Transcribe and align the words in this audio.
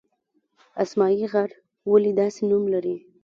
اسمايي 0.83 1.25
غر 1.33 1.49
ولې 1.91 2.11
داسې 2.19 2.41
نوم 2.49 2.63
لري؟ 2.73 2.95